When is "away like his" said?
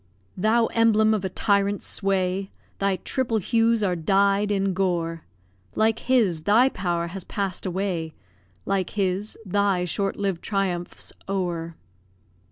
7.67-9.37